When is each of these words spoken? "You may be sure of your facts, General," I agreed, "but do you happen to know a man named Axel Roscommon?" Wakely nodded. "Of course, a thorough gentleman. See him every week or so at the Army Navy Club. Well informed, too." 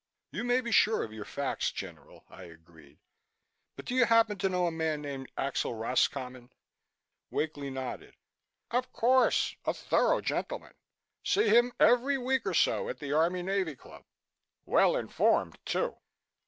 "You 0.31 0.43
may 0.43 0.61
be 0.61 0.71
sure 0.71 1.03
of 1.03 1.13
your 1.13 1.25
facts, 1.25 1.69
General," 1.71 2.25
I 2.27 2.45
agreed, 2.45 2.97
"but 3.75 3.85
do 3.85 3.93
you 3.93 4.05
happen 4.05 4.39
to 4.39 4.49
know 4.49 4.65
a 4.65 4.71
man 4.71 5.03
named 5.03 5.31
Axel 5.37 5.75
Roscommon?" 5.75 6.51
Wakely 7.29 7.69
nodded. 7.69 8.15
"Of 8.71 8.91
course, 8.91 9.55
a 9.63 9.75
thorough 9.75 10.19
gentleman. 10.21 10.73
See 11.23 11.49
him 11.49 11.71
every 11.79 12.17
week 12.17 12.47
or 12.47 12.55
so 12.55 12.89
at 12.89 12.97
the 12.97 13.13
Army 13.13 13.43
Navy 13.43 13.75
Club. 13.75 14.05
Well 14.65 14.97
informed, 14.97 15.59
too." 15.65 15.99